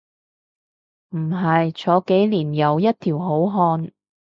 [1.09, 3.91] 唔係，坐幾年又一條好漢